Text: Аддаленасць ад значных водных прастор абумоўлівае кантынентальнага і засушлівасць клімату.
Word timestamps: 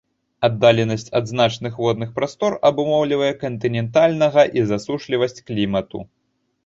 Аддаленасць 0.45 1.11
ад 1.19 1.27
значных 1.31 1.73
водных 1.83 2.09
прастор 2.17 2.57
абумоўлівае 2.69 3.29
кантынентальнага 3.45 4.49
і 4.59 4.65
засушлівасць 4.71 5.43
клімату. 5.51 5.99